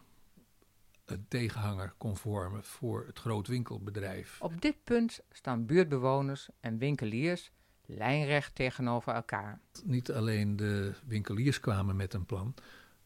een 1.04 1.28
tegenhanger 1.28 1.94
kon 1.96 2.16
vormen 2.16 2.64
voor 2.64 3.06
het 3.06 3.18
grootwinkelbedrijf. 3.18 4.42
Op 4.42 4.60
dit 4.60 4.84
punt 4.84 5.20
staan 5.32 5.66
buurtbewoners 5.66 6.48
en 6.60 6.78
winkeliers 6.78 7.52
lijnrecht 7.86 8.54
tegenover 8.54 9.14
elkaar. 9.14 9.60
Niet 9.84 10.12
alleen 10.12 10.56
de 10.56 10.94
winkeliers 11.06 11.60
kwamen 11.60 11.96
met 11.96 12.14
een 12.14 12.26
plan, 12.26 12.54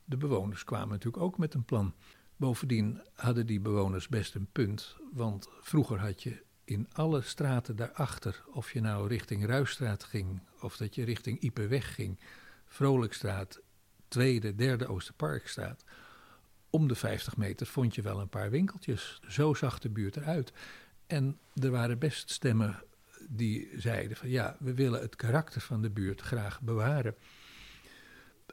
de 0.04 0.16
bewoners 0.16 0.64
kwamen 0.64 0.88
natuurlijk 0.88 1.22
ook 1.22 1.38
met 1.38 1.54
een 1.54 1.64
plan. 1.64 1.94
Bovendien 2.36 3.00
hadden 3.14 3.46
die 3.46 3.60
bewoners 3.60 4.08
best 4.08 4.34
een 4.34 4.48
punt, 4.52 4.96
want 5.12 5.48
vroeger 5.60 5.98
had 5.98 6.22
je 6.22 6.42
in 6.64 6.88
alle 6.92 7.20
straten 7.20 7.76
daarachter, 7.76 8.44
of 8.52 8.72
je 8.72 8.80
nou 8.80 9.08
richting 9.08 9.46
Ruisstraat 9.46 10.04
ging 10.04 10.40
of 10.60 10.76
dat 10.76 10.94
je 10.94 11.04
richting 11.04 11.40
Iperweg 11.40 11.94
ging, 11.94 12.18
Vrolijkstraat, 12.66 13.60
Tweede, 14.08 14.54
Derde 14.54 14.86
Oosterparkstraat, 14.86 15.84
om 16.70 16.88
de 16.88 16.94
50 16.94 17.36
meter 17.36 17.66
vond 17.66 17.94
je 17.94 18.02
wel 18.02 18.20
een 18.20 18.28
paar 18.28 18.50
winkeltjes. 18.50 19.20
Zo 19.28 19.54
zag 19.54 19.78
de 19.78 19.88
buurt 19.88 20.16
eruit. 20.16 20.52
En 21.06 21.38
er 21.54 21.70
waren 21.70 21.98
best 21.98 22.30
stemmen 22.30 22.82
die 23.32 23.68
zeiden 23.74 24.16
van 24.16 24.28
ja, 24.28 24.56
we 24.58 24.74
willen 24.74 25.00
het 25.00 25.16
karakter 25.16 25.60
van 25.60 25.82
de 25.82 25.90
buurt 25.90 26.20
graag 26.20 26.60
bewaren. 26.60 27.14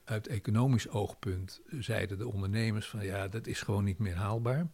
Uit 0.03 0.27
economisch 0.27 0.89
oogpunt 0.89 1.61
zeiden 1.79 2.17
de 2.17 2.27
ondernemers 2.27 2.87
van 2.87 3.05
ja, 3.05 3.27
dat 3.27 3.47
is 3.47 3.61
gewoon 3.61 3.83
niet 3.83 3.99
meer 3.99 4.15
haalbaar. 4.15 4.67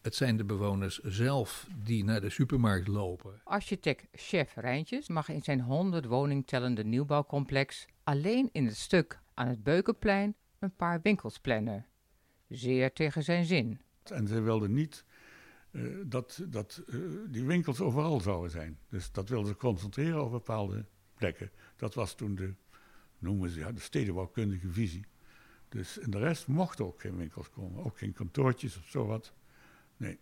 Het 0.00 0.14
zijn 0.14 0.36
de 0.36 0.44
bewoners 0.44 0.98
zelf 0.98 1.68
die 1.84 2.04
naar 2.04 2.20
de 2.20 2.30
supermarkt 2.30 2.88
lopen. 2.88 3.40
Architect 3.44 4.06
Chef 4.12 4.54
Rijntjes 4.54 5.08
mag 5.08 5.28
in 5.28 5.42
zijn 5.42 5.60
100 5.60 6.04
woning 6.04 6.46
tellende 6.46 6.84
nieuwbouwcomplex 6.84 7.86
alleen 8.04 8.48
in 8.52 8.66
het 8.66 8.76
stuk 8.76 9.18
aan 9.34 9.48
het 9.48 9.62
Beukenplein 9.62 10.34
een 10.58 10.76
paar 10.76 11.00
winkels 11.02 11.38
plannen. 11.38 11.86
Zeer 12.48 12.92
tegen 12.92 13.22
zijn 13.22 13.44
zin. 13.44 13.80
En 14.02 14.28
ze 14.28 14.40
wilden 14.40 14.72
niet 14.72 15.04
uh, 15.72 15.96
dat, 16.06 16.42
dat 16.48 16.82
uh, 16.86 17.00
die 17.28 17.44
winkels 17.44 17.80
overal 17.80 18.20
zouden 18.20 18.50
zijn. 18.50 18.78
Dus 18.88 19.12
dat 19.12 19.28
wilden 19.28 19.48
ze 19.48 19.56
concentreren 19.56 20.24
op 20.24 20.30
bepaalde 20.30 20.84
plekken. 21.14 21.50
Dat 21.76 21.94
was 21.94 22.14
toen 22.14 22.34
de, 22.34 22.54
noemen 23.18 23.50
ze 23.50 23.58
ja, 23.58 23.72
de 23.72 23.80
stedenbouwkundige 23.80 24.68
visie. 24.68 25.04
Dus 25.68 25.98
in 25.98 26.10
de 26.10 26.18
rest 26.18 26.46
mochten 26.46 26.84
ook 26.84 27.00
geen 27.00 27.16
winkels 27.16 27.50
komen, 27.50 27.84
ook 27.84 27.98
geen 27.98 28.12
kantoortjes 28.12 28.76
of 28.76 28.86
zo 28.86 29.06
wat. 29.06 29.32
Nee. 29.96 30.18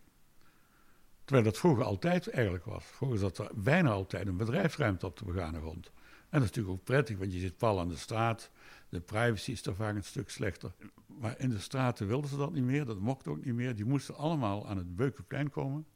Terwijl 1.23 1.45
dat 1.45 1.57
vroeger 1.57 1.83
altijd 1.83 2.29
eigenlijk 2.29 2.65
was. 2.65 2.83
Vroeger 2.85 3.17
zat 3.17 3.37
er 3.37 3.49
bijna 3.55 3.89
altijd 3.89 4.27
een 4.27 4.37
bedrijfsruimte 4.37 5.05
op 5.05 5.17
de 5.17 5.25
begane 5.25 5.59
grond. 5.59 5.85
En 5.85 6.39
dat 6.39 6.41
is 6.41 6.47
natuurlijk 6.47 6.75
ook 6.75 6.83
prettig, 6.83 7.17
want 7.17 7.33
je 7.33 7.39
zit 7.39 7.57
pal 7.57 7.79
aan 7.79 7.87
de 7.87 7.95
straat. 7.95 8.51
De 8.89 8.99
privacy 8.99 9.51
is 9.51 9.65
er 9.65 9.75
vaak 9.75 9.95
een 9.95 10.03
stuk 10.03 10.29
slechter. 10.29 10.71
Maar 11.21 11.39
in 11.39 11.49
de 11.49 11.59
straten 11.59 12.07
wilden 12.07 12.29
ze 12.29 12.37
dat 12.37 12.53
niet 12.53 12.63
meer, 12.63 12.85
dat 12.85 12.99
mocht 12.99 13.27
ook 13.27 13.45
niet 13.45 13.53
meer. 13.53 13.75
Die 13.75 13.85
moesten 13.85 14.15
allemaal 14.15 14.67
aan 14.67 14.77
het 14.77 14.95
Beukenplein 14.95 15.49
komen. 15.49 15.87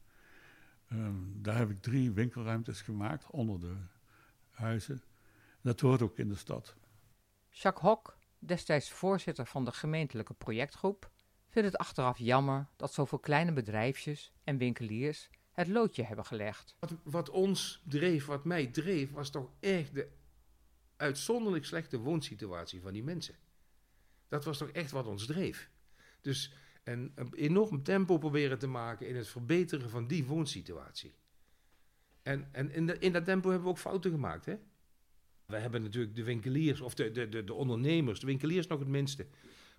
Um, 0.92 1.42
daar 1.42 1.56
heb 1.56 1.70
ik 1.70 1.82
drie 1.82 2.10
winkelruimtes 2.10 2.80
gemaakt 2.80 3.30
onder 3.30 3.60
de 3.60 3.76
huizen. 4.50 5.02
Dat 5.60 5.80
hoort 5.80 6.02
ook 6.02 6.18
in 6.18 6.28
de 6.28 6.34
stad. 6.34 6.76
Jacques 7.50 7.90
Hok, 7.90 8.18
destijds 8.38 8.90
voorzitter 8.90 9.46
van 9.46 9.64
de 9.64 9.72
gemeentelijke 9.72 10.34
projectgroep, 10.34 11.10
vindt 11.48 11.68
het 11.68 11.78
achteraf 11.78 12.18
jammer 12.18 12.66
dat 12.76 12.92
zoveel 12.92 13.18
kleine 13.18 13.52
bedrijfjes 13.52 14.32
en 14.44 14.56
winkeliers 14.56 15.30
het 15.52 15.68
loodje 15.68 16.02
hebben 16.02 16.24
gelegd. 16.24 16.76
Wat, 16.78 16.94
wat 17.02 17.30
ons 17.30 17.82
dreef, 17.84 18.26
wat 18.26 18.44
mij 18.44 18.66
dreef, 18.66 19.12
was 19.12 19.30
toch 19.30 19.50
echt 19.60 19.94
de 19.94 20.08
uitzonderlijk 20.96 21.64
slechte 21.64 21.98
woonsituatie 21.98 22.80
van 22.80 22.92
die 22.92 23.04
mensen. 23.04 23.34
Dat 24.28 24.44
was 24.44 24.58
toch 24.58 24.70
echt 24.70 24.90
wat 24.90 25.06
ons 25.06 25.26
dreef. 25.26 25.70
Dus 26.20 26.52
een, 26.84 27.12
een 27.14 27.34
enorm 27.34 27.82
tempo 27.82 28.18
proberen 28.18 28.58
te 28.58 28.66
maken 28.66 29.08
in 29.08 29.16
het 29.16 29.28
verbeteren 29.28 29.90
van 29.90 30.06
die 30.06 30.24
woonsituatie. 30.24 31.14
En, 32.22 32.48
en 32.52 32.70
in, 32.72 33.00
in 33.00 33.12
dat 33.12 33.24
tempo 33.24 33.48
hebben 33.48 33.66
we 33.66 33.72
ook 33.72 33.78
fouten 33.78 34.10
gemaakt. 34.10 34.46
Hè? 34.46 34.56
We 35.46 35.56
hebben 35.56 35.82
natuurlijk 35.82 36.14
de 36.14 36.22
winkeliers, 36.22 36.80
of 36.80 36.94
de, 36.94 37.10
de, 37.10 37.28
de, 37.28 37.44
de 37.44 37.54
ondernemers, 37.54 38.20
de 38.20 38.26
winkeliers 38.26 38.66
nog 38.66 38.78
het 38.78 38.88
minste. 38.88 39.26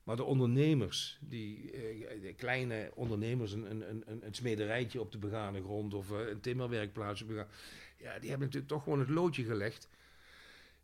Maar 0.04 0.16
de 0.16 0.24
ondernemers, 0.24 1.20
die 1.22 1.72
eh, 1.72 2.22
de 2.22 2.34
kleine 2.34 2.92
ondernemers, 2.96 3.52
een, 3.52 3.72
een, 3.72 4.04
een, 4.06 4.26
een 4.26 4.34
smederijtje 4.34 5.02
op 5.02 5.12
de 5.12 5.18
begane 5.18 5.62
grond 5.62 5.94
of 5.94 6.12
eh, 6.12 6.28
een 6.28 6.40
timmerwerkplaats 6.40 7.22
op 7.22 7.28
de 7.28 7.34
begane, 7.34 7.52
ja, 7.98 8.20
die 8.20 8.30
hebben 8.30 8.48
natuurlijk 8.48 8.74
toch 8.74 8.84
gewoon 8.84 9.00
het 9.00 9.10
loodje 9.10 9.44
gelegd. 9.44 9.90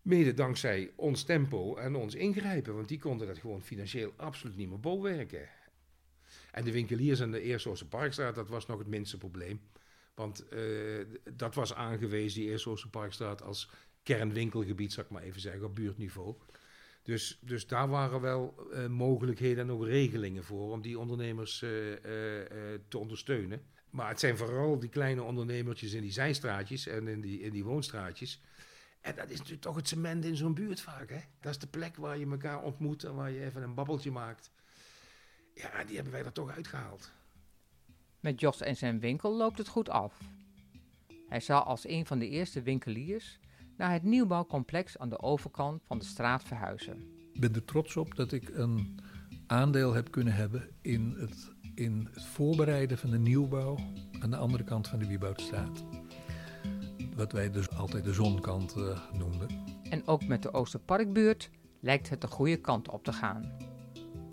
Mede 0.03 0.33
dankzij 0.33 0.91
ons 0.95 1.23
tempo 1.23 1.75
en 1.75 1.95
ons 1.95 2.15
ingrijpen, 2.15 2.75
want 2.75 2.87
die 2.87 2.99
konden 2.99 3.27
dat 3.27 3.37
gewoon 3.37 3.61
financieel 3.61 4.13
absoluut 4.15 4.57
niet 4.57 4.69
meer 4.69 4.79
bolwerken. 4.79 5.49
En 6.51 6.63
de 6.63 6.71
winkeliers 6.71 7.21
aan 7.21 7.31
de 7.31 7.41
Eerste 7.41 7.87
Parkstraat, 7.87 8.35
dat 8.35 8.49
was 8.49 8.65
nog 8.65 8.77
het 8.77 8.87
minste 8.87 9.17
probleem. 9.17 9.61
Want 10.13 10.45
uh, 10.53 11.05
dat 11.33 11.55
was 11.55 11.73
aangewezen, 11.73 12.41
die 12.41 12.49
Eerste 12.49 12.89
Parkstraat, 12.89 13.41
als 13.41 13.69
kernwinkelgebied, 14.03 14.93
zal 14.93 15.03
ik 15.03 15.09
maar 15.09 15.23
even 15.23 15.41
zeggen, 15.41 15.63
op 15.63 15.75
buurtniveau. 15.75 16.35
Dus, 17.03 17.39
dus 17.41 17.67
daar 17.67 17.89
waren 17.89 18.21
wel 18.21 18.69
uh, 18.71 18.87
mogelijkheden 18.87 19.63
en 19.63 19.71
ook 19.71 19.85
regelingen 19.85 20.43
voor 20.43 20.71
om 20.71 20.81
die 20.81 20.99
ondernemers 20.99 21.61
uh, 21.61 21.69
te 22.87 22.97
ondersteunen. 22.97 23.61
Maar 23.89 24.09
het 24.09 24.19
zijn 24.19 24.37
vooral 24.37 24.79
die 24.79 24.89
kleine 24.89 25.23
ondernemertjes 25.23 25.93
in 25.93 26.01
die 26.01 26.11
zijstraatjes 26.11 26.87
en 26.87 27.07
in 27.07 27.21
die, 27.21 27.39
in 27.39 27.51
die 27.51 27.63
woonstraatjes. 27.63 28.41
En 29.03 29.15
dat 29.15 29.29
is 29.29 29.37
natuurlijk 29.37 29.61
toch 29.61 29.75
het 29.75 29.87
cement 29.87 30.25
in 30.25 30.35
zo'n 30.35 30.53
buurt 30.53 30.81
vaak. 30.81 31.09
Hè? 31.09 31.19
Dat 31.39 31.51
is 31.51 31.59
de 31.59 31.67
plek 31.67 31.95
waar 31.95 32.17
je 32.17 32.25
elkaar 32.25 32.61
ontmoet 32.61 33.03
en 33.03 33.15
waar 33.15 33.31
je 33.31 33.43
even 33.43 33.63
een 33.63 33.73
babbeltje 33.73 34.11
maakt. 34.11 34.51
Ja, 35.53 35.83
die 35.83 35.95
hebben 35.95 36.13
wij 36.13 36.25
er 36.25 36.31
toch 36.31 36.51
uitgehaald. 36.51 37.11
Met 38.19 38.39
Jos 38.39 38.61
en 38.61 38.75
zijn 38.75 38.99
winkel 38.99 39.37
loopt 39.37 39.57
het 39.57 39.67
goed 39.67 39.89
af. 39.89 40.19
Hij 41.27 41.39
zal 41.39 41.63
als 41.63 41.87
een 41.87 42.05
van 42.05 42.19
de 42.19 42.29
eerste 42.29 42.61
winkeliers 42.61 43.39
naar 43.77 43.91
het 43.91 44.03
nieuwbouwcomplex 44.03 44.97
aan 44.97 45.09
de 45.09 45.21
overkant 45.21 45.81
van 45.85 45.99
de 45.99 46.05
straat 46.05 46.43
verhuizen. 46.43 46.97
Ik 47.33 47.39
ben 47.39 47.55
er 47.55 47.65
trots 47.65 47.97
op 47.97 48.15
dat 48.15 48.31
ik 48.31 48.49
een 48.49 48.99
aandeel 49.47 49.93
heb 49.93 50.11
kunnen 50.11 50.33
hebben 50.33 50.69
in 50.81 51.15
het, 51.17 51.51
in 51.75 52.07
het 52.11 52.25
voorbereiden 52.25 52.97
van 52.97 53.09
de 53.09 53.19
nieuwbouw 53.19 53.77
aan 54.19 54.29
de 54.29 54.37
andere 54.37 54.63
kant 54.63 54.87
van 54.87 54.99
de 54.99 55.07
Wieboudstraat. 55.07 55.83
Wat 57.15 57.31
wij 57.31 57.51
dus 57.51 57.69
altijd 57.69 58.03
de 58.03 58.13
zonkant 58.13 58.75
uh, 58.77 58.99
noemden. 59.13 59.47
En 59.89 60.07
ook 60.07 60.27
met 60.27 60.41
de 60.43 60.53
Oosterparkbuurt 60.53 61.49
lijkt 61.79 62.09
het 62.09 62.21
de 62.21 62.27
goede 62.27 62.57
kant 62.57 62.89
op 62.89 63.03
te 63.03 63.13
gaan. 63.13 63.51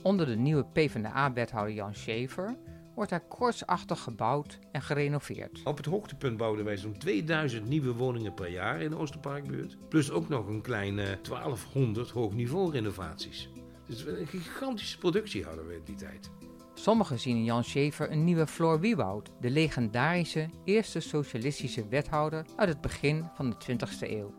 Onder 0.02 0.26
de 0.26 0.36
nieuwe 0.36 0.64
PvdA-wethouder 0.64 1.74
Jan 1.74 1.94
Schever 1.94 2.56
wordt 2.94 3.10
hij 3.10 3.20
koortsachtig 3.28 4.00
gebouwd 4.00 4.58
en 4.72 4.82
gerenoveerd. 4.82 5.60
Op 5.64 5.76
het 5.76 5.86
hoogtepunt 5.86 6.36
bouwden 6.36 6.64
wij 6.64 6.76
zo'n 6.76 6.98
2000 6.98 7.68
nieuwe 7.68 7.92
woningen 7.92 8.34
per 8.34 8.50
jaar 8.50 8.80
in 8.80 8.90
de 8.90 8.96
Oosterparkbuurt. 8.96 9.76
Plus 9.88 10.10
ook 10.10 10.28
nog 10.28 10.46
een 10.46 10.60
kleine 10.60 11.18
1200 11.22 12.10
hoogniveau 12.10 12.70
renovaties. 12.70 13.50
Dus 13.86 14.06
een 14.06 14.26
gigantische 14.26 14.98
productie 14.98 15.44
hadden 15.44 15.66
we 15.66 15.74
in 15.74 15.84
die 15.84 15.94
tijd. 15.94 16.30
Sommigen 16.80 17.18
zien 17.18 17.36
in 17.36 17.44
Jan 17.44 17.64
Schever 17.64 18.10
een 18.10 18.24
nieuwe 18.24 18.46
Floor 18.46 18.80
Wiewoud, 18.80 19.30
de 19.40 19.50
legendarische 19.50 20.48
eerste 20.64 21.00
socialistische 21.00 21.88
wethouder 21.88 22.44
uit 22.56 22.68
het 22.68 22.80
begin 22.80 23.24
van 23.34 23.50
de 23.50 23.56
20e 23.56 24.10
eeuw. 24.10 24.34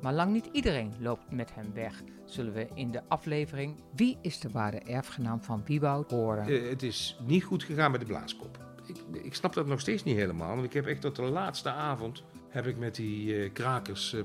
Maar 0.00 0.12
lang 0.12 0.32
niet 0.32 0.48
iedereen 0.52 0.92
loopt 0.98 1.30
met 1.30 1.54
hem 1.54 1.72
weg, 1.74 2.02
zullen 2.24 2.52
we 2.52 2.68
in 2.74 2.90
de 2.90 3.02
aflevering 3.08 3.76
Wie 3.94 4.18
is 4.22 4.40
de 4.40 4.50
ware 4.50 4.78
erfgenaam 4.78 5.42
van 5.42 5.62
Wieboud 5.64 6.10
horen. 6.10 6.48
Uh, 6.48 6.70
het 6.70 6.82
is 6.82 7.18
niet 7.26 7.44
goed 7.44 7.62
gegaan 7.62 7.90
met 7.90 8.00
de 8.00 8.06
blaaskop. 8.06 8.58
Ik, 8.86 9.22
ik, 9.24 9.34
snap 9.34 9.54
dat 9.54 9.66
nog 9.66 9.80
steeds 9.80 10.02
niet 10.02 10.16
helemaal, 10.16 10.54
want 10.54 10.64
ik 10.64 10.72
heb 10.72 10.86
echt 10.86 11.00
tot 11.00 11.16
de 11.16 11.22
laatste 11.22 11.70
avond 11.70 12.22
heb 12.48 12.66
ik 12.66 12.76
met 12.76 12.94
die 12.94 13.26
uh, 13.26 13.52
krakers 13.52 14.12
uh, 14.12 14.22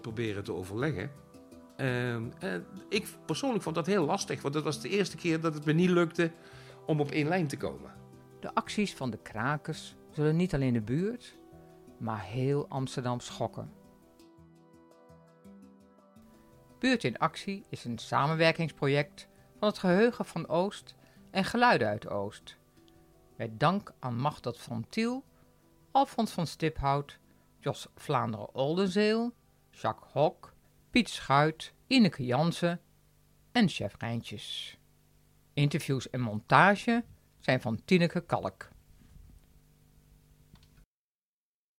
proberen 0.00 0.44
te 0.44 0.52
overleggen. 0.52 1.10
Ehm, 1.76 2.22
ik 2.88 3.06
persoonlijk 3.26 3.62
vond 3.62 3.74
dat 3.74 3.86
heel 3.86 4.04
lastig, 4.04 4.42
want 4.42 4.54
dat 4.54 4.62
was 4.62 4.80
de 4.80 4.88
eerste 4.88 5.16
keer 5.16 5.40
dat 5.40 5.54
het 5.54 5.64
me 5.64 5.72
niet 5.72 5.90
lukte 5.90 6.30
om 6.88 7.00
op 7.00 7.10
één 7.10 7.28
lijn 7.28 7.46
te 7.46 7.56
komen. 7.56 7.94
De 8.40 8.54
acties 8.54 8.94
van 8.94 9.10
de 9.10 9.18
krakers 9.22 9.96
zullen 10.10 10.36
niet 10.36 10.54
alleen 10.54 10.72
de 10.72 10.80
buurt, 10.80 11.38
maar 11.98 12.22
heel 12.22 12.68
Amsterdam 12.68 13.20
schokken. 13.20 13.72
Buurt 16.78 17.04
in 17.04 17.18
Actie 17.18 17.64
is 17.68 17.84
een 17.84 17.98
samenwerkingsproject 17.98 19.28
van 19.58 19.68
het 19.68 19.78
Geheugen 19.78 20.24
van 20.24 20.48
Oost 20.48 20.94
en 21.30 21.44
Geluiden 21.44 21.88
uit 21.88 22.08
Oost. 22.08 22.58
Met 23.36 23.60
dank 23.60 23.92
aan 23.98 24.16
Machteld 24.16 24.58
van 24.58 24.86
Tiel, 24.88 25.24
Alfons 25.90 26.32
van 26.32 26.46
Stiphout, 26.46 27.18
Jos 27.58 27.88
Vlaanderen-Oldenzeel, 27.94 29.32
Jacques 29.70 30.12
Hok, 30.12 30.54
Piet 30.90 31.08
Schuit, 31.08 31.72
Ineke 31.86 32.24
Jansen 32.24 32.80
en 33.52 33.68
Chef 33.68 33.94
Rijntjes. 33.98 34.78
Interviews 35.58 36.10
en 36.10 36.20
montage 36.20 37.04
zijn 37.40 37.60
van 37.60 37.80
Tineke 37.84 38.20
Kalk. 38.20 38.68